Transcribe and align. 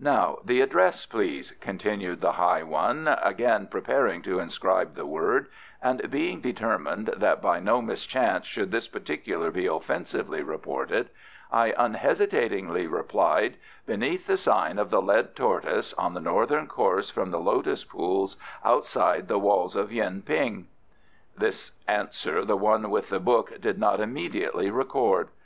"Now 0.00 0.38
the 0.44 0.60
address, 0.60 1.06
please," 1.06 1.52
continued 1.60 2.20
the 2.20 2.32
high 2.32 2.64
one, 2.64 3.06
again 3.22 3.68
preparing 3.68 4.20
to 4.22 4.40
inscribe 4.40 4.94
the 4.96 5.06
word, 5.06 5.46
and 5.80 6.10
being 6.10 6.40
determined 6.40 7.14
that 7.18 7.40
by 7.40 7.60
no 7.60 7.80
mischance 7.80 8.44
should 8.44 8.72
this 8.72 8.88
particular 8.88 9.52
be 9.52 9.66
offensively 9.66 10.42
reported, 10.42 11.10
I 11.52 11.74
unhesitatingly 11.78 12.88
replied, 12.88 13.56
"Beneath 13.86 14.26
the 14.26 14.36
Sign 14.36 14.80
of 14.80 14.90
the 14.90 15.00
Lead 15.00 15.36
Tortoise, 15.36 15.92
on 15.94 16.14
the 16.14 16.20
northern 16.20 16.66
course 16.66 17.10
from 17.10 17.30
the 17.30 17.38
Lotus 17.38 17.84
Pools 17.84 18.36
outside 18.64 19.28
the 19.28 19.38
walls 19.38 19.76
of 19.76 19.92
Yuen 19.92 20.22
ping." 20.22 20.66
This 21.38 21.70
answer 21.86 22.44
the 22.44 22.56
one 22.56 22.90
with 22.90 23.10
the 23.10 23.20
book 23.20 23.60
did 23.60 23.78
not 23.78 24.00
immediately 24.00 24.70
record. 24.72 25.28